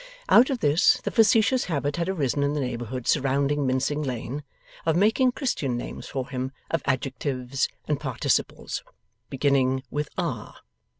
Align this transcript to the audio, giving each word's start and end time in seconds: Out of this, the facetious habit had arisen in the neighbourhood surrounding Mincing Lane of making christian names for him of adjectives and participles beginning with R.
Out 0.29 0.49
of 0.49 0.61
this, 0.61 0.99
the 1.03 1.11
facetious 1.11 1.65
habit 1.65 1.97
had 1.97 2.09
arisen 2.09 2.41
in 2.41 2.55
the 2.55 2.59
neighbourhood 2.59 3.05
surrounding 3.07 3.67
Mincing 3.67 4.01
Lane 4.01 4.43
of 4.83 4.95
making 4.95 5.33
christian 5.33 5.77
names 5.77 6.07
for 6.07 6.27
him 6.29 6.51
of 6.71 6.81
adjectives 6.85 7.67
and 7.87 7.99
participles 7.99 8.81
beginning 9.29 9.83
with 9.91 10.09
R. 10.17 10.55